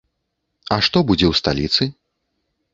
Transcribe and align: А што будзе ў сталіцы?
А 0.77 0.77
што 0.87 0.97
будзе 1.13 1.25
ў 1.31 1.41
сталіцы? 1.43 1.83